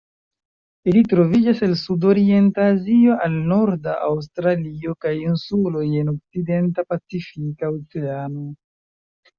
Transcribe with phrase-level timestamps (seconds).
[0.91, 8.53] Ili troviĝas el Sudorienta Azio al norda Aŭstralio kaj insuloj en okcidenta Pacifika Oceano.